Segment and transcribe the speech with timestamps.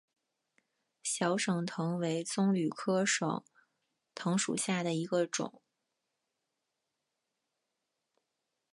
[1.03, 3.45] 小省藤为棕榈科省
[4.15, 5.61] 藤属下的一个种。